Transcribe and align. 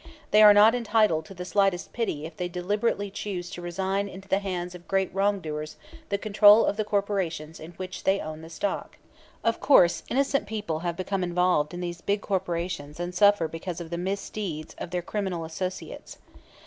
They 0.31 0.41
are 0.41 0.51
not 0.51 0.73
entitled 0.73 1.25
to 1.25 1.35
the 1.35 1.45
slightest 1.45 1.93
pity 1.93 2.25
if 2.25 2.35
they 2.35 2.47
deliberately 2.49 3.11
choose 3.11 3.51
to 3.51 3.61
resign 3.61 4.09
into 4.09 4.27
the 4.27 4.39
hands 4.39 4.73
of 4.73 4.87
great 4.87 5.13
wrongdoers 5.13 5.75
the 6.09 6.17
control 6.17 6.65
of 6.65 6.75
the 6.75 6.83
corporations 6.83 7.59
in 7.59 7.73
which 7.73 8.03
they 8.03 8.19
own 8.19 8.41
the 8.41 8.49
stock. 8.49 8.97
Of 9.43 9.59
course 9.59 10.01
innocent 10.09 10.47
people 10.47 10.79
have 10.79 10.97
become 10.97 11.23
involved 11.23 11.71
in 11.71 11.81
these 11.81 12.01
big 12.01 12.21
corporations 12.21 12.99
and 12.99 13.13
suffer 13.13 13.47
because 13.47 13.79
of 13.79 13.91
the 13.91 13.97
misdeeds 13.99 14.73
of 14.79 14.89
their 14.89 15.03
criminal 15.03 15.45
associates. 15.45 16.17